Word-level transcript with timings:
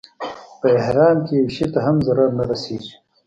په 0.59 0.67
احرام 0.79 1.17
کې 1.25 1.33
یو 1.39 1.47
شي 1.55 1.65
ته 1.73 1.79
هم 1.85 1.95
ضرر 2.05 2.29
نه 2.39 2.43
رسېږي. 2.49 2.95